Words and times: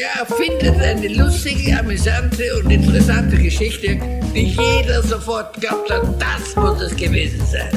Der 0.00 0.22
erfindet 0.22 0.80
eine 0.80 1.08
lustige, 1.08 1.78
amüsante 1.78 2.58
und 2.58 2.70
interessante 2.70 3.36
Geschichte, 3.36 4.00
die 4.34 4.46
jeder 4.46 5.02
sofort 5.02 5.60
glaubt 5.60 5.90
hat, 5.90 6.02
das 6.18 6.56
muss 6.56 6.80
es 6.80 6.96
gewesen 6.96 7.44
sein. 7.44 7.68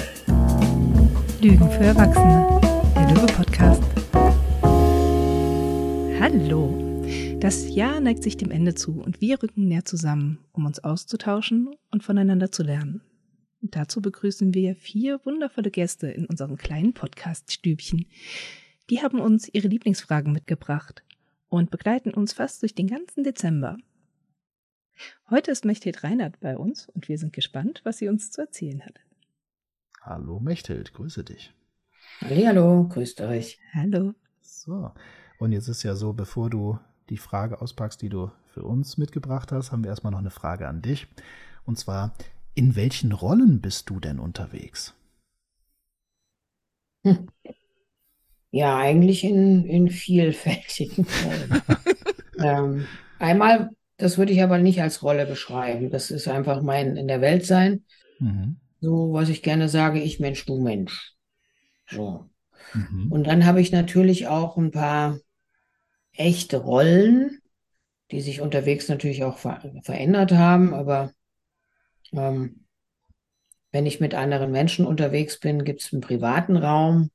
Lügen 1.41 1.69
für 1.69 1.83
Erwachsene, 1.83 2.61
der 2.95 3.09
Löwe-Podcast. 3.09 3.83
Hallo. 6.21 7.05
Das 7.41 7.67
Jahr 7.75 7.99
neigt 7.99 8.23
sich 8.23 8.37
dem 8.37 8.51
Ende 8.51 8.73
zu 8.73 9.01
und 9.01 9.19
wir 9.19 9.43
rücken 9.43 9.67
näher 9.67 9.83
zusammen, 9.83 10.39
um 10.53 10.65
uns 10.65 10.81
auszutauschen 10.81 11.75
und 11.91 12.03
voneinander 12.05 12.53
zu 12.53 12.63
lernen. 12.63 13.01
Und 13.61 13.75
dazu 13.75 14.01
begrüßen 14.01 14.53
wir 14.53 14.77
vier 14.77 15.19
wundervolle 15.25 15.71
Gäste 15.71 16.07
in 16.07 16.25
unserem 16.25 16.55
kleinen 16.55 16.93
Podcast-Stübchen. 16.93 18.05
Die 18.89 19.01
haben 19.01 19.19
uns 19.19 19.49
ihre 19.51 19.67
Lieblingsfragen 19.67 20.31
mitgebracht 20.31 21.03
und 21.53 21.69
begleiten 21.69 22.15
uns 22.15 22.33
fast 22.33 22.63
durch 22.63 22.73
den 22.73 22.87
ganzen 22.87 23.23
Dezember. 23.23 23.77
Heute 25.29 25.51
ist 25.51 25.65
Mechthild 25.65 26.03
Reinhardt 26.03 26.39
bei 26.39 26.57
uns 26.57 26.89
und 26.89 27.07
wir 27.07 27.19
sind 27.19 27.31
gespannt, 27.31 27.81
was 27.83 27.99
sie 27.99 28.09
uns 28.09 28.31
zu 28.31 28.41
erzählen 28.41 28.83
hat. 28.83 28.99
Hallo 30.01 30.39
Mechthild, 30.39 30.93
grüße 30.93 31.23
dich. 31.23 31.53
Hallo, 32.21 32.87
grüßt 32.87 33.21
euch. 33.21 33.59
Hallo. 33.71 34.15
So, 34.41 34.91
und 35.37 35.51
jetzt 35.51 35.67
ist 35.67 35.83
ja 35.83 35.93
so, 35.93 36.13
bevor 36.13 36.49
du 36.49 36.79
die 37.09 37.17
Frage 37.17 37.61
auspackst, 37.61 38.01
die 38.01 38.09
du 38.09 38.31
für 38.47 38.63
uns 38.63 38.97
mitgebracht 38.97 39.51
hast, 39.51 39.71
haben 39.71 39.83
wir 39.83 39.91
erstmal 39.91 40.11
noch 40.11 40.19
eine 40.19 40.31
Frage 40.31 40.67
an 40.67 40.81
dich. 40.81 41.05
Und 41.65 41.77
zwar, 41.77 42.15
in 42.55 42.75
welchen 42.75 43.11
Rollen 43.11 43.61
bist 43.61 43.91
du 43.91 43.99
denn 43.99 44.17
unterwegs? 44.17 44.95
Hm. 47.03 47.27
Ja, 48.53 48.77
eigentlich 48.77 49.23
in, 49.23 49.65
in 49.65 49.89
vielfältigen 49.89 51.07
Rollen. 51.25 51.61
ähm, 52.37 52.87
einmal, 53.17 53.71
das 53.97 54.19
würde 54.19 54.31
ich 54.31 54.43
aber 54.43 54.59
nicht 54.59 54.79
als 54.79 55.01
Rolle 55.01 55.25
beschreiben. 55.25 55.89
Das 55.89 56.11
ist 56.11 56.27
einfach 56.27 56.61
mein 56.61 56.95
in 56.95 57.07
der 57.07 57.19
Welt 57.19 57.47
sein. 57.47 57.83
Mhm. 58.19 58.57
So, 58.79 59.11
was 59.11 59.29
ich 59.29 59.41
gerne 59.41 59.69
sage, 59.69 59.99
ich 59.99 60.19
Mensch, 60.19 60.45
du 60.45 60.61
Mensch. 60.61 61.13
So. 61.89 62.29
Mhm. 62.75 63.11
Und 63.11 63.25
dann 63.25 63.43
habe 63.43 63.59
ich 63.59 63.71
natürlich 63.71 64.27
auch 64.27 64.55
ein 64.55 64.69
paar 64.69 65.17
echte 66.11 66.57
Rollen, 66.57 67.39
die 68.11 68.21
sich 68.21 68.39
unterwegs 68.39 68.87
natürlich 68.87 69.23
auch 69.23 69.39
ver 69.39 69.63
verändert 69.81 70.31
haben. 70.31 70.75
Aber 70.75 71.11
ähm, 72.11 72.65
wenn 73.71 73.87
ich 73.87 73.99
mit 73.99 74.13
anderen 74.13 74.51
Menschen 74.51 74.85
unterwegs 74.85 75.39
bin, 75.39 75.63
gibt 75.63 75.81
es 75.81 75.91
einen 75.91 76.03
privaten 76.03 76.55
Raum 76.55 77.09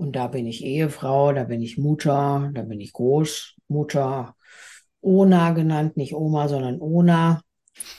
und 0.00 0.16
da 0.16 0.28
bin 0.28 0.46
ich 0.46 0.64
Ehefrau, 0.64 1.34
da 1.34 1.44
bin 1.44 1.60
ich 1.60 1.76
Mutter, 1.76 2.50
da 2.54 2.62
bin 2.62 2.80
ich 2.80 2.94
Großmutter, 2.94 4.34
Ona 5.02 5.50
genannt, 5.50 5.98
nicht 5.98 6.14
Oma, 6.14 6.48
sondern 6.48 6.80
Ona. 6.80 7.42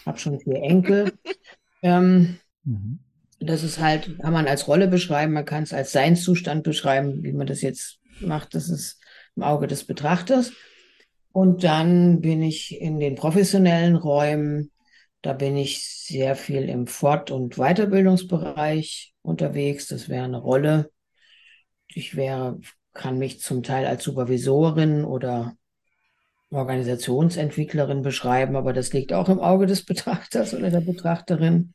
Hab 0.04 0.20
schon 0.20 0.40
vier 0.40 0.64
Enkel. 0.64 1.14
ähm, 1.84 2.40
mhm. 2.64 3.02
Das 3.40 3.62
ist 3.62 3.80
halt, 3.80 4.18
kann 4.18 4.34
man 4.34 4.48
als 4.48 4.68
Rolle 4.68 4.88
beschreiben, 4.88 5.34
man 5.34 5.46
kann 5.46 5.62
es 5.62 5.74
als 5.74 5.92
Seinszustand 5.92 6.64
beschreiben, 6.64 7.22
wie 7.22 7.34
man 7.34 7.46
das 7.46 7.62
jetzt 7.62 8.00
macht, 8.20 8.56
das 8.56 8.70
ist 8.70 9.00
im 9.36 9.44
Auge 9.44 9.68
des 9.68 9.84
Betrachters. 9.84 10.54
Und 11.32 11.64
dann 11.64 12.20
bin 12.20 12.42
ich 12.42 12.82
in 12.82 13.00
den 13.00 13.14
professionellen 13.14 13.96
Räumen, 13.96 14.72
da 15.22 15.34
bin 15.34 15.56
ich 15.56 15.86
sehr 15.86 16.36
viel 16.36 16.68
im 16.68 16.88
Fort- 16.88 17.30
und 17.30 17.58
Weiterbildungsbereich 17.58 19.14
unterwegs. 19.22 19.86
Das 19.86 20.10
wäre 20.10 20.24
eine 20.24 20.40
Rolle 20.40 20.90
ich 21.96 22.16
wäre, 22.16 22.60
kann 22.94 23.18
mich 23.18 23.40
zum 23.40 23.64
Teil 23.64 23.86
als 23.86 24.04
Supervisorin 24.04 25.04
oder 25.04 25.56
Organisationsentwicklerin 26.52 28.02
beschreiben, 28.02 28.56
aber 28.56 28.74
das 28.74 28.92
liegt 28.92 29.14
auch 29.14 29.30
im 29.30 29.40
Auge 29.40 29.66
des 29.66 29.86
Betrachters 29.86 30.54
oder 30.54 30.70
der 30.70 30.82
Betrachterin. 30.82 31.74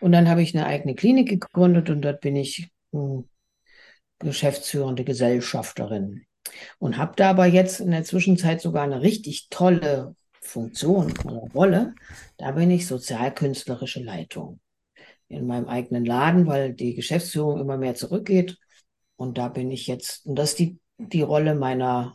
Und 0.00 0.12
dann 0.12 0.28
habe 0.28 0.42
ich 0.42 0.54
eine 0.54 0.66
eigene 0.66 0.94
Klinik 0.94 1.28
gegründet 1.28 1.90
und 1.90 2.02
dort 2.02 2.20
bin 2.20 2.36
ich 2.36 2.70
hm, 2.92 3.28
geschäftsführende 4.18 5.04
Gesellschafterin 5.04 6.26
und 6.78 6.96
habe 6.96 7.14
da 7.16 7.30
aber 7.30 7.46
jetzt 7.46 7.80
in 7.80 7.90
der 7.90 8.04
Zwischenzeit 8.04 8.60
sogar 8.60 8.84
eine 8.84 9.02
richtig 9.02 9.48
tolle 9.50 10.14
Funktion 10.40 11.12
oder 11.24 11.42
Rolle. 11.54 11.94
Da 12.36 12.52
bin 12.52 12.70
ich 12.70 12.86
sozialkünstlerische 12.86 14.02
Leitung 14.02 14.60
in 15.28 15.46
meinem 15.46 15.66
eigenen 15.66 16.04
Laden, 16.04 16.46
weil 16.46 16.72
die 16.72 16.94
Geschäftsführung 16.94 17.60
immer 17.60 17.76
mehr 17.76 17.94
zurückgeht 17.94 18.58
und 19.16 19.38
da 19.38 19.48
bin 19.48 19.70
ich 19.70 19.86
jetzt, 19.86 20.26
und 20.26 20.36
das 20.36 20.50
ist 20.50 20.58
die, 20.58 20.78
die 20.98 21.22
Rolle 21.22 21.54
meiner, 21.54 22.14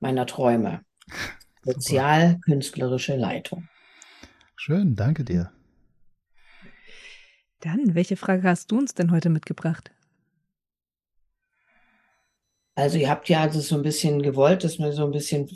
meiner 0.00 0.26
Träume. 0.26 0.82
Sozial-künstlerische 1.64 3.16
Leitung. 3.16 3.68
Schön, 4.56 4.96
danke 4.96 5.24
dir. 5.24 5.52
Dann, 7.60 7.94
welche 7.94 8.16
Frage 8.16 8.48
hast 8.48 8.72
du 8.72 8.78
uns 8.78 8.94
denn 8.94 9.12
heute 9.12 9.30
mitgebracht? 9.30 9.92
Also 12.74 12.98
ihr 12.98 13.10
habt 13.10 13.28
ja 13.28 13.42
also 13.42 13.60
so 13.60 13.76
ein 13.76 13.82
bisschen 13.82 14.22
gewollt, 14.22 14.64
dass 14.64 14.78
wir 14.78 14.92
so 14.92 15.04
ein 15.04 15.12
bisschen, 15.12 15.48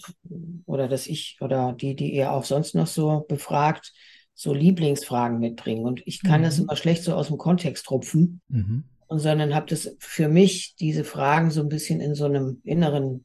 oder 0.67 0.87
dass 0.87 1.07
ich 1.07 1.39
oder 1.41 1.73
die, 1.73 1.97
die 1.97 2.15
ihr 2.15 2.31
auch 2.31 2.45
sonst 2.45 2.75
noch 2.75 2.87
so 2.87 3.25
befragt, 3.27 3.93
so 4.35 4.53
Lieblingsfragen 4.53 5.41
mitbringen. 5.41 5.85
Und 5.85 6.03
ich 6.07 6.23
kann 6.23 6.43
mhm. 6.43 6.45
das 6.45 6.59
immer 6.59 6.77
schlecht 6.77 7.03
so 7.03 7.15
aus 7.15 7.29
dem 7.29 7.39
Kontext 7.39 7.91
rupfen. 7.91 8.43
Mhm 8.49 8.85
sondern 9.09 9.55
habe 9.55 9.67
das 9.67 9.97
für 9.99 10.29
mich 10.29 10.75
diese 10.77 11.05
Fragen 11.05 11.51
so 11.51 11.61
ein 11.61 11.69
bisschen 11.69 12.01
in 12.01 12.15
so 12.15 12.25
einem 12.25 12.61
inneren, 12.65 13.25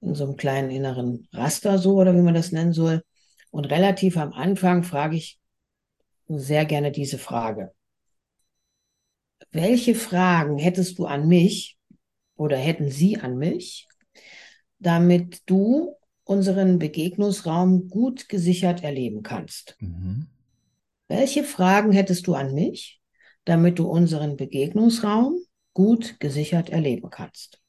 in 0.00 0.14
so 0.14 0.24
einem 0.24 0.36
kleinen 0.36 0.70
inneren 0.70 1.28
Raster 1.32 1.78
so 1.78 1.96
oder 1.96 2.14
wie 2.14 2.22
man 2.22 2.34
das 2.34 2.52
nennen 2.52 2.72
soll. 2.72 3.02
Und 3.50 3.66
relativ 3.66 4.16
am 4.16 4.32
Anfang 4.32 4.82
frage 4.82 5.16
ich 5.16 5.38
sehr 6.26 6.64
gerne 6.64 6.90
diese 6.90 7.18
Frage. 7.18 7.72
Welche 9.52 9.94
Fragen 9.94 10.58
hättest 10.58 10.98
du 10.98 11.06
an 11.06 11.28
mich 11.28 11.78
oder 12.36 12.56
hätten 12.56 12.90
Sie 12.90 13.18
an 13.18 13.36
mich, 13.38 13.86
damit 14.78 15.42
du 15.46 15.94
unseren 16.24 16.78
Begegnungsraum 16.78 17.88
gut 17.88 18.28
gesichert 18.28 18.82
erleben 18.82 19.22
kannst? 19.22 19.76
Mhm. 19.78 20.26
Welche 21.06 21.44
Fragen 21.44 21.92
hättest 21.92 22.26
du 22.26 22.34
an 22.34 22.54
mich, 22.54 23.00
damit 23.44 23.78
du 23.78 23.86
unseren 23.86 24.36
Begegnungsraum 24.36 25.38
gut 25.72 26.18
gesichert 26.20 26.70
erleben 26.70 27.10
kannst? 27.10 27.60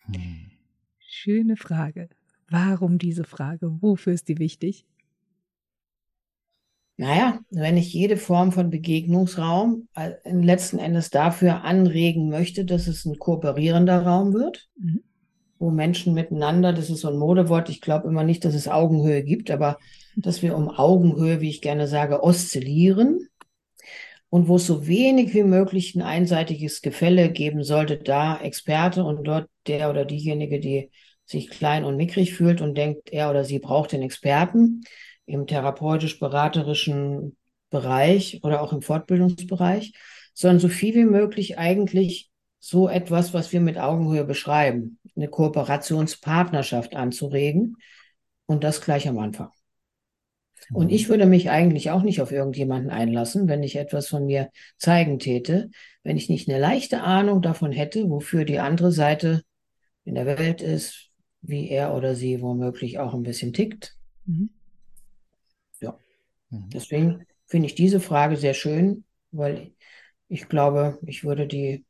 Hm. 0.00 0.50
Schöne 0.98 1.56
Frage. 1.56 2.08
Warum 2.48 2.98
diese 2.98 3.24
Frage? 3.24 3.78
Wofür 3.80 4.12
ist 4.12 4.28
die 4.28 4.38
wichtig? 4.38 4.86
Naja, 6.98 7.40
wenn 7.50 7.76
ich 7.76 7.92
jede 7.92 8.16
Form 8.16 8.52
von 8.52 8.70
Begegnungsraum 8.70 9.88
äh, 9.94 10.12
letzten 10.24 10.78
Endes 10.78 11.10
dafür 11.10 11.62
anregen 11.62 12.30
möchte, 12.30 12.64
dass 12.64 12.86
es 12.86 13.04
ein 13.04 13.18
kooperierender 13.18 14.02
Raum 14.02 14.32
wird, 14.32 14.68
mhm. 14.78 15.02
wo 15.58 15.70
Menschen 15.70 16.14
miteinander, 16.14 16.72
das 16.72 16.88
ist 16.88 17.00
so 17.00 17.08
ein 17.08 17.18
Modewort, 17.18 17.68
ich 17.68 17.82
glaube 17.82 18.08
immer 18.08 18.24
nicht, 18.24 18.46
dass 18.46 18.54
es 18.54 18.66
Augenhöhe 18.66 19.22
gibt, 19.22 19.50
aber 19.50 19.78
dass 20.16 20.40
wir 20.40 20.56
um 20.56 20.70
Augenhöhe, 20.70 21.42
wie 21.42 21.50
ich 21.50 21.60
gerne 21.60 21.86
sage, 21.86 22.22
oszillieren 22.22 23.28
und 24.30 24.48
wo 24.48 24.56
es 24.56 24.66
so 24.66 24.86
wenig 24.86 25.34
wie 25.34 25.44
möglich 25.44 25.94
ein 25.94 26.02
einseitiges 26.02 26.82
Gefälle 26.82 27.30
geben 27.30 27.62
sollte, 27.62 27.96
da 27.98 28.38
Experte 28.38 29.04
und 29.04 29.24
dort 29.24 29.48
der 29.66 29.90
oder 29.90 30.04
diejenige, 30.04 30.60
die 30.60 30.90
sich 31.24 31.50
klein 31.50 31.84
und 31.84 31.96
mickrig 31.96 32.34
fühlt 32.34 32.60
und 32.60 32.76
denkt, 32.76 33.12
er 33.12 33.30
oder 33.30 33.44
sie 33.44 33.58
braucht 33.58 33.92
den 33.92 34.02
Experten 34.02 34.82
im 35.26 35.46
therapeutisch-beraterischen 35.46 37.36
Bereich 37.70 38.40
oder 38.42 38.62
auch 38.62 38.72
im 38.72 38.82
Fortbildungsbereich, 38.82 39.92
sondern 40.34 40.60
so 40.60 40.68
viel 40.68 40.94
wie 40.94 41.04
möglich 41.04 41.58
eigentlich 41.58 42.30
so 42.58 42.88
etwas, 42.88 43.34
was 43.34 43.52
wir 43.52 43.60
mit 43.60 43.78
Augenhöhe 43.78 44.24
beschreiben, 44.24 44.98
eine 45.16 45.28
Kooperationspartnerschaft 45.28 46.94
anzuregen 46.94 47.76
und 48.46 48.64
das 48.64 48.80
gleich 48.80 49.08
am 49.08 49.18
Anfang. 49.18 49.50
Und 50.72 50.90
ich 50.90 51.08
würde 51.08 51.26
mich 51.26 51.50
eigentlich 51.50 51.90
auch 51.90 52.02
nicht 52.02 52.20
auf 52.20 52.32
irgendjemanden 52.32 52.90
einlassen, 52.90 53.48
wenn 53.48 53.62
ich 53.62 53.76
etwas 53.76 54.08
von 54.08 54.26
mir 54.26 54.50
zeigen 54.78 55.18
täte, 55.18 55.70
wenn 56.02 56.16
ich 56.16 56.28
nicht 56.28 56.48
eine 56.48 56.58
leichte 56.58 57.02
Ahnung 57.02 57.42
davon 57.42 57.72
hätte, 57.72 58.10
wofür 58.10 58.44
die 58.44 58.58
andere 58.58 58.90
Seite 58.90 59.42
in 60.04 60.14
der 60.14 60.26
Welt 60.26 60.62
ist, 60.62 61.10
wie 61.42 61.68
er 61.68 61.94
oder 61.94 62.14
sie 62.14 62.40
womöglich 62.40 62.98
auch 62.98 63.14
ein 63.14 63.22
bisschen 63.22 63.52
tickt. 63.52 63.96
Mhm. 64.24 64.50
Ja. 65.80 65.98
Mhm. 66.50 66.70
Deswegen 66.70 67.26
finde 67.46 67.66
ich 67.66 67.74
diese 67.74 68.00
Frage 68.00 68.36
sehr 68.36 68.54
schön, 68.54 69.04
weil 69.30 69.72
ich 70.28 70.48
glaube, 70.48 70.98
ich 71.06 71.24
würde 71.24 71.46
die, 71.46 71.84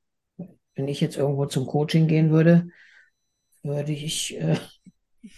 wenn 0.74 0.88
ich 0.88 1.00
jetzt 1.00 1.16
irgendwo 1.16 1.46
zum 1.46 1.66
Coaching 1.66 2.08
gehen 2.08 2.30
würde, 2.30 2.68
würde 3.62 3.92
ich 3.92 4.36
äh, 4.36 4.56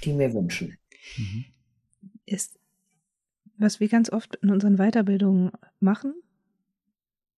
die 0.04 0.12
mir 0.12 0.32
wünschen. 0.34 0.78
Mhm. 1.16 1.44
Ist 2.26 2.58
was 3.58 3.80
wir 3.80 3.88
ganz 3.88 4.10
oft 4.10 4.36
in 4.36 4.50
unseren 4.50 4.76
Weiterbildungen 4.76 5.50
machen 5.80 6.14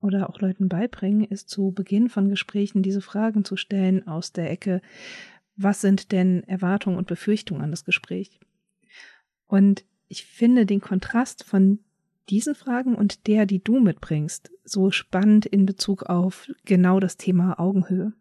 oder 0.00 0.28
auch 0.28 0.40
Leuten 0.40 0.68
beibringen, 0.68 1.24
ist 1.24 1.48
zu 1.48 1.72
Beginn 1.72 2.08
von 2.08 2.28
Gesprächen 2.28 2.82
diese 2.82 3.00
Fragen 3.00 3.44
zu 3.44 3.56
stellen 3.56 4.06
aus 4.06 4.32
der 4.32 4.50
Ecke, 4.50 4.80
was 5.56 5.80
sind 5.80 6.12
denn 6.12 6.44
Erwartungen 6.44 6.96
und 6.96 7.06
Befürchtungen 7.06 7.62
an 7.62 7.70
das 7.70 7.84
Gespräch? 7.84 8.40
Und 9.46 9.84
ich 10.08 10.24
finde 10.24 10.64
den 10.64 10.80
Kontrast 10.80 11.44
von 11.44 11.80
diesen 12.28 12.54
Fragen 12.54 12.94
und 12.94 13.26
der, 13.26 13.44
die 13.44 13.62
du 13.62 13.80
mitbringst, 13.80 14.50
so 14.64 14.90
spannend 14.90 15.46
in 15.46 15.66
Bezug 15.66 16.04
auf 16.04 16.50
genau 16.64 17.00
das 17.00 17.16
Thema 17.16 17.58
Augenhöhe. 17.58 18.12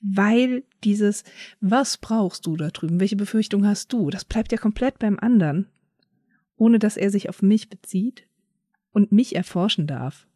Weil 0.00 0.64
dieses, 0.84 1.24
was 1.60 1.98
brauchst 1.98 2.46
du 2.46 2.56
da 2.56 2.68
drüben? 2.68 3.00
Welche 3.00 3.16
Befürchtung 3.16 3.66
hast 3.66 3.92
du? 3.92 4.10
Das 4.10 4.24
bleibt 4.24 4.52
ja 4.52 4.58
komplett 4.58 4.98
beim 4.98 5.18
anderen, 5.18 5.68
ohne 6.56 6.78
dass 6.78 6.96
er 6.96 7.10
sich 7.10 7.28
auf 7.28 7.42
mich 7.42 7.68
bezieht 7.68 8.26
und 8.92 9.12
mich 9.12 9.36
erforschen 9.36 9.86
darf. 9.86 10.26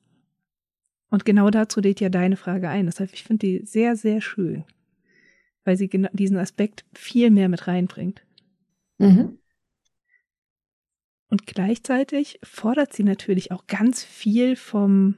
Und 1.11 1.25
genau 1.25 1.51
dazu 1.51 1.81
lädt 1.81 2.01
ja 2.01 2.09
deine 2.09 2.37
Frage 2.37 2.69
ein. 2.69 2.87
Deshalb, 2.87 3.13
ich 3.13 3.25
finde 3.25 3.47
die 3.47 3.67
sehr, 3.67 3.97
sehr 3.97 4.21
schön, 4.21 4.65
weil 5.65 5.77
sie 5.77 5.89
diesen 5.89 6.37
Aspekt 6.37 6.85
viel 6.95 7.31
mehr 7.31 7.49
mit 7.49 7.67
reinbringt. 7.67 8.25
Mhm. 8.99 9.39
Und 11.29 11.47
gleichzeitig 11.47 12.39
fordert 12.43 12.93
sie 12.93 13.05
natürlich 13.05 13.53
auch 13.53 13.67
ganz 13.67 14.03
viel 14.05 14.57
vom, 14.57 15.17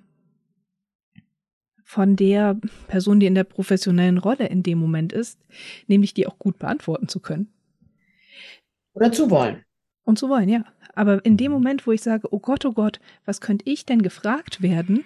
von 1.85 2.17
der 2.17 2.59
Person, 2.87 3.19
die 3.19 3.27
in 3.27 3.35
der 3.35 3.45
professionellen 3.45 4.19
Rolle 4.19 4.47
in 4.47 4.63
dem 4.63 4.79
Moment 4.79 5.13
ist, 5.13 5.41
nämlich 5.87 6.15
die 6.15 6.27
auch 6.27 6.39
gut 6.39 6.59
beantworten 6.59 7.09
zu 7.09 7.21
können. 7.21 7.53
Oder 8.95 9.11
zu 9.11 9.31
wollen. 9.31 9.65
Und 10.05 10.19
zu 10.19 10.29
wollen, 10.29 10.49
ja. 10.49 10.65
Aber 10.95 11.25
in 11.25 11.37
dem 11.37 11.53
Moment, 11.53 11.87
wo 11.87 11.93
ich 11.93 12.03
sage, 12.03 12.29
oh 12.33 12.41
Gott, 12.41 12.65
oh 12.65 12.73
Gott, 12.73 13.01
was 13.25 13.41
könnte 13.41 13.69
ich 13.69 13.87
denn 13.87 14.03
gefragt 14.03 14.63
werden? 14.63 15.05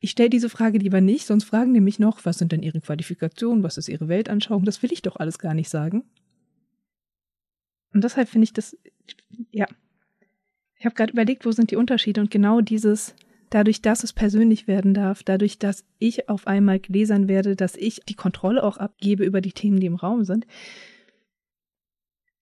Ich 0.00 0.10
stelle 0.10 0.30
diese 0.30 0.50
Frage 0.50 0.78
lieber 0.78 1.00
nicht, 1.00 1.26
sonst 1.26 1.44
fragen 1.44 1.72
die 1.74 1.80
mich 1.80 1.98
noch, 1.98 2.24
was 2.24 2.38
sind 2.38 2.52
denn 2.52 2.62
ihre 2.62 2.80
Qualifikationen, 2.80 3.62
was 3.62 3.78
ist 3.78 3.88
ihre 3.88 4.08
Weltanschauung? 4.08 4.64
Das 4.64 4.82
will 4.82 4.92
ich 4.92 5.02
doch 5.02 5.16
alles 5.16 5.38
gar 5.38 5.54
nicht 5.54 5.70
sagen. 5.70 6.04
Und 7.92 8.04
deshalb 8.04 8.28
finde 8.28 8.44
ich 8.44 8.52
das, 8.52 8.76
ja. 9.50 9.66
Ich 10.76 10.84
habe 10.84 10.94
gerade 10.94 11.12
überlegt, 11.12 11.46
wo 11.46 11.52
sind 11.52 11.70
die 11.70 11.76
Unterschiede 11.76 12.20
und 12.20 12.30
genau 12.30 12.60
dieses, 12.60 13.14
dadurch, 13.48 13.80
dass 13.80 14.04
es 14.04 14.12
persönlich 14.12 14.66
werden 14.66 14.92
darf, 14.92 15.22
dadurch, 15.22 15.58
dass 15.58 15.84
ich 15.98 16.28
auf 16.28 16.46
einmal 16.46 16.80
gläsern 16.80 17.28
werde, 17.28 17.56
dass 17.56 17.76
ich 17.76 18.00
die 18.06 18.14
Kontrolle 18.14 18.62
auch 18.62 18.76
abgebe 18.76 19.24
über 19.24 19.40
die 19.40 19.52
Themen, 19.52 19.80
die 19.80 19.86
im 19.86 19.94
Raum 19.94 20.24
sind, 20.24 20.46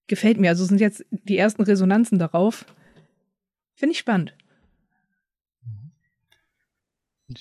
gefällt 0.06 0.38
mir. 0.38 0.50
Also 0.50 0.64
sind 0.64 0.81
jetzt 0.81 1.04
die 1.10 1.38
ersten 1.38 1.62
Resonanzen 1.62 2.19
darauf. 2.19 2.66
Finde 3.75 3.93
ich 3.93 3.99
spannend. 3.99 4.34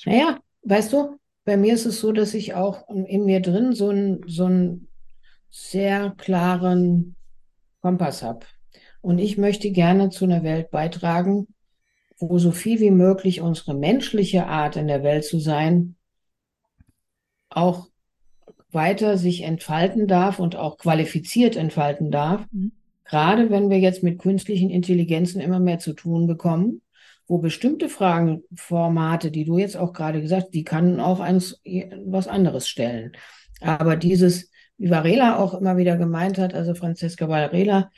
Naja, 0.06 0.40
weißt 0.63 0.94
du, 0.94 1.19
bei 1.44 1.58
mir 1.58 1.74
ist 1.74 1.86
es 1.86 2.00
so, 2.00 2.12
dass 2.12 2.34
ich 2.34 2.54
auch 2.54 2.88
in 2.90 3.25
mir 3.25 3.42
drin 3.42 3.74
so 3.74 3.90
einen, 3.90 4.24
so 4.28 4.46
einen 4.46 4.88
sehr 5.50 6.12
klaren 6.18 7.16
Kompass 7.81 8.24
habe. 8.24 8.46
Und 9.02 9.18
ich 9.19 9.38
möchte 9.38 9.72
gerne 9.72 10.10
zu 10.10 10.25
einer 10.25 10.44
Welt 10.44 10.72
beitragen, 10.72 11.48
wo 12.19 12.38
so 12.38 12.52
viel 12.52 12.80
wie 12.80 12.92
möglich 12.92 13.42
unsere 13.42 13.74
menschliche 13.74 14.46
Art 14.46 14.75
in 14.75 14.88
der 14.88 15.04
Welt 15.04 15.25
zu 15.25 15.40
sein 15.40 15.96
auch 17.52 17.90
weiter 18.71 19.18
sich 19.18 19.44
entfalten 19.44 20.07
darf 20.07 20.39
und 20.39 20.56
auch 20.56 20.77
qualifiziert 20.77 21.56
entfalten 21.56 22.12
darf. 22.12 22.45
Mhm. 22.51 22.71
Gerade 23.06 23.50
wenn 23.50 23.69
wir 23.69 23.79
jetzt 23.79 24.03
mit 24.03 24.19
künstlichen 24.19 24.69
Intelligenzen 24.69 25.41
immer 25.41 25.59
mehr 25.59 25.79
zu 25.79 25.94
tun 25.94 26.27
bekommen, 26.27 26.81
wo 27.27 27.38
bestimmte 27.38 27.89
Fragenformate, 27.89 29.31
die 29.31 29.45
du 29.45 29.57
jetzt 29.57 29.77
auch 29.77 29.94
gerade 29.94 30.21
gesagt, 30.21 30.53
die 30.53 30.63
kann 30.63 31.00
auch 31.00 31.19
eins, 31.19 31.62
was 32.06 32.27
anderes 32.27 32.68
stellen. 32.68 33.13
Aber 33.59 33.95
dieses 33.95 34.51
wie 34.81 34.89
Varela 34.89 35.38
auch 35.38 35.53
immer 35.53 35.77
wieder 35.77 35.95
gemeint 35.95 36.39
hat, 36.39 36.56
also 36.56 36.73
Franziska 36.73 37.29
Varela, 37.29 37.91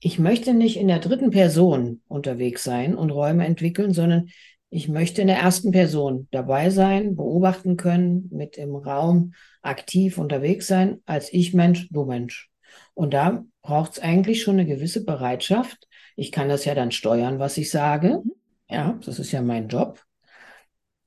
ich 0.00 0.18
möchte 0.18 0.54
nicht 0.54 0.78
in 0.78 0.88
der 0.88 0.98
dritten 0.98 1.30
Person 1.30 2.00
unterwegs 2.08 2.64
sein 2.64 2.94
und 2.94 3.10
Räume 3.10 3.44
entwickeln, 3.44 3.92
sondern 3.92 4.30
ich 4.70 4.88
möchte 4.88 5.20
in 5.20 5.26
der 5.26 5.38
ersten 5.38 5.72
Person 5.72 6.28
dabei 6.30 6.70
sein, 6.70 7.16
beobachten 7.16 7.76
können, 7.76 8.28
mit 8.32 8.56
im 8.56 8.76
Raum 8.76 9.34
aktiv 9.62 10.16
unterwegs 10.16 10.68
sein, 10.68 11.00
als 11.06 11.32
ich 11.32 11.52
Mensch, 11.52 11.88
du 11.90 12.04
Mensch. 12.04 12.50
Und 12.94 13.12
da 13.12 13.44
braucht 13.62 13.92
es 13.92 13.98
eigentlich 13.98 14.42
schon 14.42 14.54
eine 14.54 14.66
gewisse 14.66 15.04
Bereitschaft. 15.04 15.88
Ich 16.14 16.30
kann 16.30 16.48
das 16.48 16.64
ja 16.64 16.76
dann 16.76 16.92
steuern, 16.92 17.40
was 17.40 17.56
ich 17.56 17.70
sage. 17.70 18.22
Ja, 18.68 18.98
das 19.04 19.18
ist 19.18 19.32
ja 19.32 19.42
mein 19.42 19.66
Job. 19.66 20.04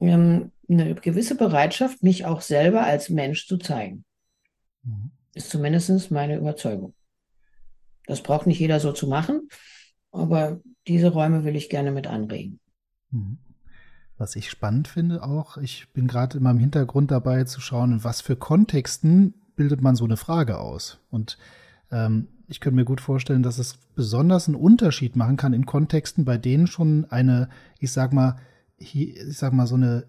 Ähm, 0.01 0.51
eine 0.69 0.95
gewisse 0.95 1.36
Bereitschaft, 1.36 2.04
mich 2.04 2.25
auch 2.25 2.42
selber 2.42 2.83
als 2.83 3.09
Mensch 3.09 3.48
zu 3.48 3.57
zeigen. 3.57 4.04
Mhm. 4.83 5.12
Ist 5.33 5.50
zumindest 5.50 6.12
meine 6.12 6.36
Überzeugung. 6.36 6.94
Das 8.07 8.21
braucht 8.21 8.45
nicht 8.45 8.59
jeder 8.59 8.81
so 8.81 8.92
zu 8.92 9.07
machen, 9.07 9.48
aber 10.12 10.59
diese 10.86 11.09
Räume 11.13 11.45
will 11.45 11.56
ich 11.56 11.69
gerne 11.69 11.92
mit 11.92 12.07
anregen. 12.07 12.59
Mhm. 13.12 13.38
Was 14.18 14.36
ich 14.36 14.50
spannend 14.50 14.88
finde 14.88 15.24
auch, 15.24 15.57
ich 15.57 15.92
bin 15.94 16.07
gerade 16.07 16.38
in 16.38 16.44
meinem 16.44 16.60
Hintergrund 16.60 17.12
dabei 17.12 17.44
zu 17.45 17.62
schauen, 17.62 17.94
in 17.94 18.04
was 18.04 18.21
für 18.21 18.36
Kontexten 18.36 19.33
bildet 19.56 19.81
man 19.81 19.95
so 19.95 20.06
eine 20.06 20.18
Frage 20.18 20.60
aus. 20.60 21.00
Und 21.10 21.38
ähm, 21.92 22.27
ich 22.48 22.60
könnte 22.60 22.75
mir 22.75 22.86
gut 22.86 23.01
vorstellen, 23.01 23.44
dass 23.44 23.57
es 23.57 23.77
besonders 23.95 24.48
einen 24.48 24.56
Unterschied 24.56 25.15
machen 25.15 25.38
kann 25.38 25.54
in 25.54 25.65
Kontexten, 25.65 26.25
bei 26.25 26.38
denen 26.38 26.68
schon 26.68 27.06
eine, 27.10 27.50
ich 27.80 27.92
sag 27.92 28.13
mal, 28.13 28.38
ich 28.77 29.18
sag 29.30 29.54
mal, 29.54 29.68
so 29.68 29.75
eine 29.75 30.06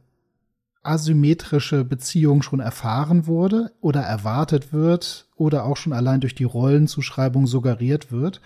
asymmetrische 0.83 1.85
Beziehung 1.85 2.43
schon 2.43 2.61
erfahren 2.61 3.27
wurde 3.27 3.73
oder 3.81 4.03
erwartet 4.03 4.73
wird 4.73 5.29
oder 5.35 5.65
auch 5.65 5.79
schon 5.79 5.95
allein 5.95 6.21
durch 6.21 6.35
die 6.35 6.45
Rollenzuschreibung 6.45 7.47
suggeriert 7.47 8.13
wird 8.13 8.43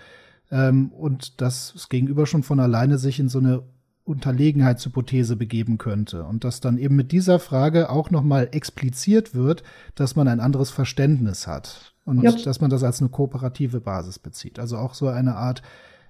ähm, 0.49 0.91
und 0.93 1.41
dass 1.41 1.73
das 1.73 1.89
Gegenüber 1.89 2.25
schon 2.25 2.43
von 2.43 2.59
alleine 2.59 2.97
sich 2.97 3.19
in 3.19 3.27
so 3.27 3.39
eine 3.39 3.63
Unterlegenheitshypothese 4.05 5.35
begeben 5.35 5.77
könnte 5.77 6.23
und 6.23 6.43
dass 6.43 6.61
dann 6.61 6.77
eben 6.77 6.95
mit 6.95 7.11
dieser 7.11 7.39
Frage 7.39 7.89
auch 7.89 8.09
nochmal 8.09 8.49
expliziert 8.51 9.35
wird, 9.35 9.63
dass 9.95 10.15
man 10.15 10.27
ein 10.27 10.39
anderes 10.39 10.71
Verständnis 10.71 11.45
hat 11.45 11.93
und 12.05 12.23
ja. 12.23 12.31
dass 12.31 12.59
man 12.59 12.69
das 12.69 12.83
als 12.83 13.01
eine 13.01 13.09
kooperative 13.09 13.81
Basis 13.81 14.17
bezieht. 14.17 14.57
Also 14.57 14.77
auch 14.77 14.95
so 14.95 15.07
eine 15.07 15.35
Art 15.35 15.61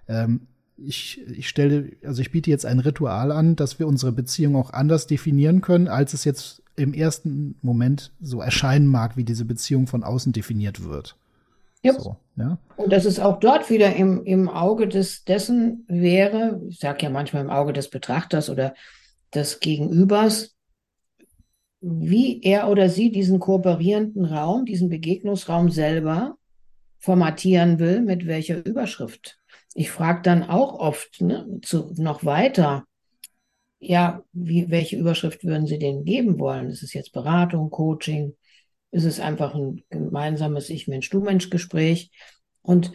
ähm, 0.07 0.47
ich, 0.85 1.21
ich 1.27 1.49
stelle, 1.49 1.91
also 2.03 2.21
ich 2.21 2.31
biete 2.31 2.49
jetzt 2.49 2.65
ein 2.65 2.79
Ritual 2.79 3.31
an, 3.31 3.55
dass 3.55 3.79
wir 3.79 3.87
unsere 3.87 4.11
Beziehung 4.11 4.55
auch 4.55 4.71
anders 4.71 5.07
definieren 5.07 5.61
können, 5.61 5.87
als 5.87 6.13
es 6.13 6.23
jetzt 6.23 6.63
im 6.75 6.93
ersten 6.93 7.55
Moment 7.61 8.13
so 8.21 8.41
erscheinen 8.41 8.87
mag, 8.87 9.17
wie 9.17 9.25
diese 9.25 9.45
Beziehung 9.45 9.87
von 9.87 10.03
außen 10.03 10.31
definiert 10.31 10.83
wird. 10.83 11.17
So, 11.83 12.17
ja. 12.35 12.57
Und 12.75 12.91
dass 12.91 13.05
es 13.05 13.19
auch 13.19 13.39
dort 13.39 13.69
wieder 13.69 13.95
im, 13.95 14.23
im 14.25 14.49
Auge 14.49 14.87
des, 14.87 15.23
dessen 15.23 15.85
wäre, 15.87 16.61
ich 16.67 16.79
sage 16.79 17.03
ja 17.03 17.09
manchmal 17.09 17.43
im 17.43 17.49
Auge 17.49 17.73
des 17.73 17.89
Betrachters 17.89 18.49
oder 18.49 18.73
des 19.33 19.59
Gegenübers, 19.59 20.55
wie 21.81 22.41
er 22.41 22.69
oder 22.69 22.89
sie 22.89 23.11
diesen 23.11 23.39
kooperierenden 23.39 24.25
Raum, 24.25 24.65
diesen 24.65 24.89
Begegnungsraum 24.89 25.69
selber 25.69 26.35
formatieren 26.97 27.79
will, 27.79 28.01
mit 28.01 28.27
welcher 28.27 28.65
Überschrift 28.65 29.39
ich 29.73 29.91
frage 29.91 30.21
dann 30.23 30.43
auch 30.43 30.79
oft 30.79 31.21
ne, 31.21 31.59
zu, 31.61 31.93
noch 31.97 32.25
weiter, 32.25 32.85
ja, 33.79 34.23
wie, 34.33 34.69
welche 34.69 34.97
Überschrift 34.97 35.43
würden 35.45 35.67
Sie 35.67 35.79
denn 35.79 36.03
geben 36.03 36.39
wollen? 36.39 36.69
Ist 36.69 36.83
es 36.83 36.93
jetzt 36.93 37.13
Beratung, 37.13 37.69
Coaching? 37.69 38.35
Ist 38.91 39.05
es 39.05 39.19
einfach 39.19 39.53
ein 39.53 39.83
gemeinsames 39.89 40.69
Ich-Mensch-Du-Mensch-Gespräch? 40.69 42.11
Und 42.61 42.91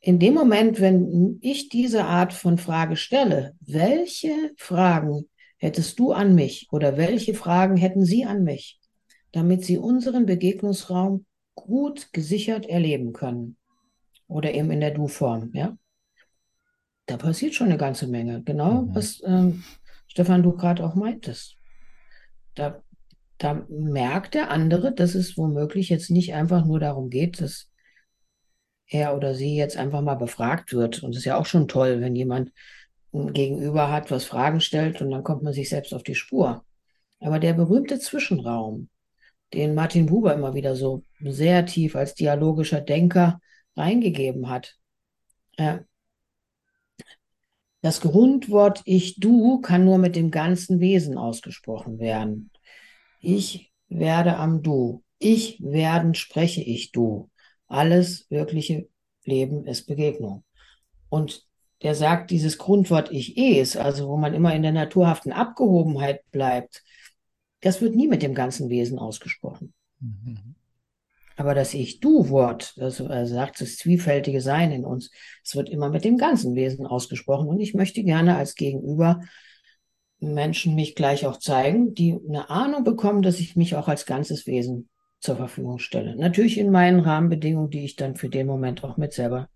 in 0.00 0.18
dem 0.18 0.34
Moment, 0.34 0.80
wenn 0.80 1.38
ich 1.40 1.68
diese 1.68 2.04
Art 2.04 2.32
von 2.32 2.58
Frage 2.58 2.96
stelle, 2.96 3.54
welche 3.60 4.52
Fragen 4.56 5.28
hättest 5.58 5.98
du 5.98 6.12
an 6.12 6.34
mich 6.34 6.68
oder 6.72 6.96
welche 6.96 7.34
Fragen 7.34 7.76
hätten 7.76 8.04
Sie 8.04 8.24
an 8.24 8.42
mich, 8.44 8.80
damit 9.32 9.64
Sie 9.64 9.78
unseren 9.78 10.26
Begegnungsraum 10.26 11.26
gut 11.54 12.12
gesichert 12.12 12.66
erleben 12.66 13.12
können? 13.12 13.56
Oder 14.26 14.54
eben 14.54 14.70
in 14.70 14.80
der 14.80 14.92
Du-Form, 14.92 15.50
ja? 15.54 15.76
da 17.10 17.16
passiert 17.16 17.54
schon 17.54 17.68
eine 17.68 17.76
ganze 17.76 18.06
Menge. 18.06 18.42
Genau, 18.42 18.82
mhm. 18.82 18.94
was 18.94 19.20
ähm, 19.24 19.64
Stefan, 20.06 20.42
du 20.42 20.52
gerade 20.52 20.84
auch 20.84 20.94
meintest. 20.94 21.56
Da, 22.54 22.82
da 23.40 23.64
merkt 23.70 24.34
der 24.34 24.50
andere, 24.50 24.92
dass 24.92 25.14
es 25.14 25.38
womöglich 25.38 25.88
jetzt 25.88 26.10
nicht 26.10 26.34
einfach 26.34 26.66
nur 26.66 26.78
darum 26.78 27.08
geht, 27.08 27.40
dass 27.40 27.70
er 28.86 29.16
oder 29.16 29.34
sie 29.34 29.56
jetzt 29.56 29.78
einfach 29.78 30.02
mal 30.02 30.16
befragt 30.16 30.74
wird. 30.74 31.02
Und 31.02 31.12
es 31.12 31.20
ist 31.20 31.24
ja 31.24 31.38
auch 31.38 31.46
schon 31.46 31.66
toll, 31.66 32.02
wenn 32.02 32.14
jemand 32.14 32.52
ein 33.14 33.32
Gegenüber 33.32 33.90
hat, 33.90 34.10
was 34.10 34.26
Fragen 34.26 34.60
stellt 34.60 35.00
und 35.00 35.10
dann 35.10 35.24
kommt 35.24 35.42
man 35.42 35.54
sich 35.54 35.70
selbst 35.70 35.94
auf 35.94 36.02
die 36.02 36.14
Spur. 36.14 36.66
Aber 37.18 37.38
der 37.38 37.54
berühmte 37.54 37.98
Zwischenraum, 37.98 38.90
den 39.54 39.74
Martin 39.74 40.04
Buber 40.04 40.34
immer 40.34 40.52
wieder 40.52 40.76
so 40.76 41.04
sehr 41.20 41.64
tief 41.64 41.96
als 41.96 42.14
dialogischer 42.14 42.82
Denker 42.82 43.40
reingegeben 43.74 44.50
hat, 44.50 44.76
äh, 45.56 45.78
das 47.80 48.02
Grundwort 48.02 48.82
ich, 48.84 49.18
du 49.18 49.62
kann 49.62 49.86
nur 49.86 49.96
mit 49.96 50.14
dem 50.14 50.30
ganzen 50.30 50.78
Wesen 50.78 51.16
ausgesprochen 51.16 51.98
werden. 51.98 52.50
Ich 53.20 53.72
werde 53.88 54.36
am 54.36 54.62
Du. 54.62 55.04
Ich 55.18 55.62
werden 55.62 56.14
spreche 56.14 56.62
ich 56.62 56.92
du. 56.92 57.30
Alles 57.68 58.30
wirkliche 58.30 58.88
Leben 59.24 59.66
ist 59.66 59.86
Begegnung. 59.86 60.44
Und 61.08 61.46
der 61.82 61.94
sagt, 61.94 62.30
dieses 62.30 62.58
Grundwort 62.58 63.10
ich 63.10 63.36
es, 63.36 63.76
also 63.76 64.08
wo 64.08 64.16
man 64.16 64.34
immer 64.34 64.54
in 64.54 64.62
der 64.62 64.72
naturhaften 64.72 65.32
Abgehobenheit 65.32 66.22
bleibt, 66.30 66.82
das 67.60 67.80
wird 67.80 67.94
nie 67.94 68.08
mit 68.08 68.22
dem 68.22 68.34
ganzen 68.34 68.68
Wesen 68.70 68.98
ausgesprochen. 68.98 69.74
Mhm. 69.98 70.54
Aber 71.36 71.54
das 71.54 71.72
Ich-Du-Wort, 71.72 72.74
das 72.76 73.00
er 73.00 73.26
sagt, 73.26 73.62
das 73.62 73.76
zwiefältige 73.76 74.42
Sein 74.42 74.72
in 74.72 74.84
uns, 74.84 75.10
es 75.42 75.56
wird 75.56 75.70
immer 75.70 75.88
mit 75.88 76.04
dem 76.04 76.18
ganzen 76.18 76.54
Wesen 76.54 76.86
ausgesprochen. 76.86 77.48
Und 77.48 77.60
ich 77.60 77.72
möchte 77.72 78.02
gerne 78.02 78.36
als 78.36 78.56
Gegenüber 78.56 79.22
Menschen 80.20 80.74
mich 80.74 80.94
gleich 80.94 81.26
auch 81.26 81.38
zeigen, 81.38 81.94
die 81.94 82.18
eine 82.28 82.50
Ahnung 82.50 82.84
bekommen, 82.84 83.22
dass 83.22 83.40
ich 83.40 83.56
mich 83.56 83.74
auch 83.74 83.88
als 83.88 84.06
ganzes 84.06 84.46
Wesen 84.46 84.88
zur 85.18 85.36
Verfügung 85.36 85.78
stelle. 85.78 86.16
Natürlich 86.16 86.58
in 86.58 86.70
meinen 86.70 87.00
Rahmenbedingungen, 87.00 87.70
die 87.70 87.84
ich 87.84 87.96
dann 87.96 88.16
für 88.16 88.28
den 88.28 88.46
Moment 88.46 88.84
auch 88.84 88.96
mit 88.96 89.12
selber 89.12 89.48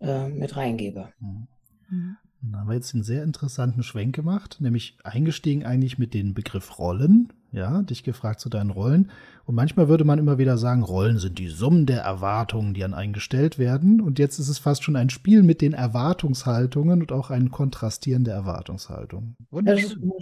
äh, 0.00 0.28
mit 0.28 0.56
reingebe. 0.56 1.12
Mhm. 1.20 1.46
Mhm. 1.90 2.16
Da 2.42 2.58
haben 2.58 2.68
wir 2.68 2.74
jetzt 2.74 2.94
einen 2.94 3.02
sehr 3.02 3.22
interessanten 3.24 3.82
Schwenk 3.82 4.14
gemacht, 4.14 4.58
nämlich 4.60 4.98
eingestiegen 5.02 5.64
eigentlich 5.64 5.98
mit 5.98 6.14
dem 6.14 6.34
Begriff 6.34 6.78
Rollen, 6.78 7.32
ja, 7.56 7.82
dich 7.82 8.04
gefragt 8.04 8.38
zu 8.38 8.48
deinen 8.48 8.70
Rollen. 8.70 9.10
Und 9.44 9.54
manchmal 9.54 9.88
würde 9.88 10.04
man 10.04 10.18
immer 10.18 10.38
wieder 10.38 10.58
sagen, 10.58 10.82
Rollen 10.82 11.18
sind 11.18 11.38
die 11.38 11.48
Summen 11.48 11.86
der 11.86 12.02
Erwartungen, 12.02 12.74
die 12.74 12.84
an 12.84 12.94
einen 12.94 13.12
gestellt 13.12 13.58
werden. 13.58 14.00
Und 14.00 14.18
jetzt 14.18 14.38
ist 14.38 14.48
es 14.48 14.58
fast 14.58 14.84
schon 14.84 14.94
ein 14.94 15.10
Spiel 15.10 15.42
mit 15.42 15.60
den 15.60 15.72
Erwartungshaltungen 15.72 17.00
und 17.00 17.12
auch 17.12 17.30
ein 17.30 17.50
Kontrastieren 17.50 18.24
der 18.24 18.34
Erwartungshaltung. 18.34 19.36
Wunderschön. 19.50 20.12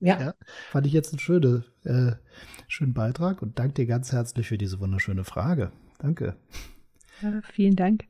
Ja. 0.00 0.20
ja. 0.20 0.34
Fand 0.70 0.86
ich 0.86 0.92
jetzt 0.92 1.12
einen 1.12 1.20
schönen, 1.20 1.64
äh, 1.84 2.12
schönen 2.68 2.92
Beitrag 2.92 3.40
und 3.40 3.58
danke 3.58 3.74
dir 3.74 3.86
ganz 3.86 4.12
herzlich 4.12 4.48
für 4.48 4.58
diese 4.58 4.80
wunderschöne 4.80 5.24
Frage. 5.24 5.70
Danke. 5.98 6.36
Ja, 7.22 7.40
vielen 7.52 7.76
Dank. 7.76 8.04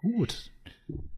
Gut. 0.00 0.52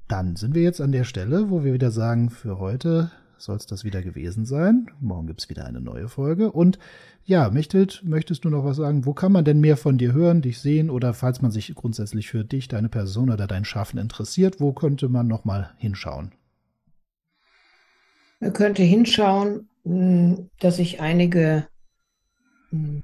Dann 0.09 0.37
sind 0.37 0.55
wir 0.55 0.63
jetzt 0.63 0.81
an 0.81 0.93
der 0.93 1.05
Stelle, 1.05 1.51
wo 1.51 1.65
wir 1.65 1.75
wieder 1.75 1.91
sagen, 1.91 2.31
für 2.31 2.59
heute 2.59 3.11
soll 3.43 3.57
es 3.57 3.67
das 3.67 3.83
wieder 3.83 4.03
gewesen 4.03 4.45
sein. 4.45 4.91
Morgen 5.01 5.27
gibt 5.27 5.41
es 5.41 5.49
wieder 5.49 5.67
eine 5.67 5.81
neue 5.81 6.09
Folge. 6.09 6.53
Und 6.53 6.79
ja, 7.25 7.51
Mechthild, 7.51 8.03
möchtest 8.05 8.45
du 8.45 8.51
noch 8.51 8.65
was 8.65 8.77
sagen? 8.77 9.05
Wo 9.05 9.15
kann 9.15 9.33
man 9.33 9.45
denn 9.45 9.61
mehr 9.61 9.77
von 9.77 9.99
dir 9.99 10.13
hören, 10.13 10.43
dich 10.43 10.61
sehen 10.61 10.91
oder 10.91 11.13
falls 11.13 11.43
man 11.43 11.51
sich 11.51 11.75
grundsätzlich 11.75 12.29
für 12.29 12.45
dich, 12.45 12.69
deine 12.69 12.89
Person 12.89 13.31
oder 13.31 13.49
dein 13.49 13.65
Schaffen 13.65 13.99
interessiert, 13.99 14.61
wo 14.61 14.73
könnte 14.73 15.09
man 15.09 15.27
noch 15.27 15.45
mal 15.45 15.75
hinschauen? 15.77 16.33
Man 18.39 18.53
könnte 18.53 18.85
hinschauen, 18.85 19.69
hm, 19.85 20.49
dass 20.61 20.79
ich 20.79 21.01
einige 21.01 21.67
hm, 22.71 23.03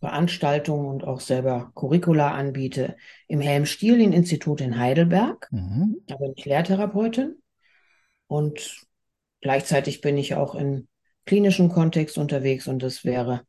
Veranstaltungen 0.00 0.86
und 0.86 1.04
auch 1.04 1.20
selber 1.20 1.72
Curricula 1.74 2.32
anbiete 2.32 2.96
im 3.28 3.40
Helm-Stielin-Institut 3.40 4.60
in 4.60 4.78
Heidelberg. 4.78 5.48
Mhm. 5.50 6.02
Da 6.06 6.16
bin 6.16 6.34
ich 6.36 6.44
Lehrtherapeutin 6.44 7.36
und 8.26 8.84
Gleichzeitig 9.44 10.00
bin 10.00 10.16
ich 10.16 10.34
auch 10.36 10.54
im 10.54 10.88
klinischen 11.26 11.68
Kontext 11.68 12.16
unterwegs 12.16 12.66
und 12.66 12.82
das 12.82 13.04
wäre 13.04 13.42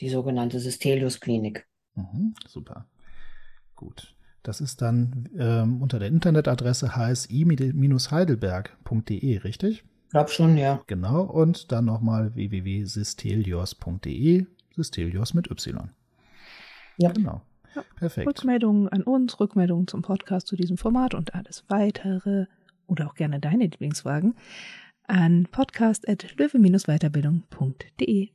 die 0.00 0.08
sogenannte 0.08 0.58
Systelius-Klinik. 0.58 1.66
Mhm, 1.94 2.34
super. 2.48 2.86
Gut. 3.76 4.16
Das 4.42 4.62
ist 4.62 4.80
dann 4.80 5.28
ähm, 5.38 5.82
unter 5.82 5.98
der 5.98 6.08
Internetadresse 6.08 6.96
hsi-heidelberg.de, 6.96 9.38
richtig? 9.40 9.84
Ich 10.04 10.10
glaube 10.10 10.30
schon, 10.30 10.56
ja. 10.56 10.80
Genau. 10.86 11.20
Und 11.20 11.70
dann 11.70 11.84
nochmal 11.84 12.34
www.systelios.de. 12.34 14.46
Systelios 14.74 15.34
mit 15.34 15.50
Y. 15.50 15.90
Ja. 16.96 17.12
Genau. 17.12 17.42
Ja. 17.74 17.84
Perfekt. 17.96 18.26
Rückmeldungen 18.26 18.88
an 18.88 19.02
uns, 19.02 19.38
Rückmeldungen 19.38 19.86
zum 19.86 20.00
Podcast 20.00 20.46
zu 20.46 20.56
diesem 20.56 20.78
Format 20.78 21.12
und 21.12 21.34
alles 21.34 21.64
weitere 21.68 22.46
oder 22.86 23.06
auch 23.06 23.14
gerne 23.14 23.38
deine 23.38 23.64
Lieblingsfragen 23.64 24.34
an 25.06 25.46
podcast.löwe-weiterbildung.de. 25.50 28.28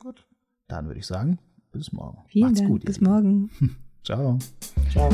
Gut, 0.00 0.26
dann 0.68 0.86
würde 0.86 1.00
ich 1.00 1.06
sagen, 1.06 1.38
bis 1.72 1.92
morgen. 1.92 2.18
Vielen 2.28 2.46
Macht's 2.46 2.60
Dank, 2.60 2.70
gut. 2.70 2.84
Bis 2.84 3.00
morgen. 3.00 3.50
Ciao. 4.04 4.38
Ciao. 4.90 5.08